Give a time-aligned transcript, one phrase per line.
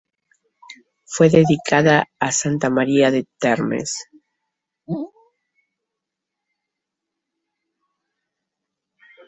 [1.05, 4.07] Fue dedicada a Santa María de Tiermes.